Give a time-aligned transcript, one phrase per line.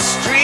[0.00, 0.39] street.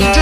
[0.00, 0.21] out.